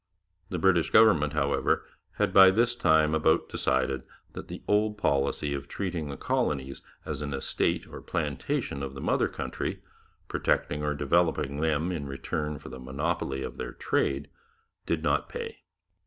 [0.49, 4.01] The British government, however, had by this time about decided
[4.33, 8.99] that the old policy of treating the colonies as an estate or plantation of the
[8.99, 9.83] mother country,
[10.27, 14.27] protecting or developing them in return for the monopoly of their trade,
[14.87, 15.59] did not pay.